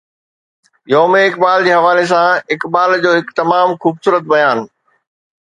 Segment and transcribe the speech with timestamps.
[0.93, 4.67] يوم اقبال جي حوالي سان اقبال جو هڪ تمام خوبصورت بيان.